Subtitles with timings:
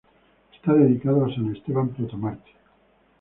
[0.55, 2.55] Está dedicada a San Esteban Protomártir.